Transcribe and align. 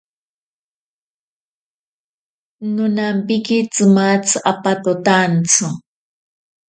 Nonampiki 2.75 3.57
tsimatzi 3.71 4.33
apototantsi. 4.51 5.65